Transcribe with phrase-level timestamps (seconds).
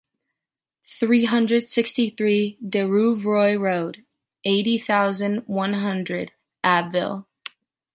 [0.99, 4.03] three hundred sixty-three de Rouvroy road,
[4.43, 6.31] eighty thousand one hundred
[6.63, 7.27] Abbeville